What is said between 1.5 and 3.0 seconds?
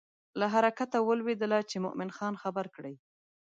چې مومن خان خبر کړي.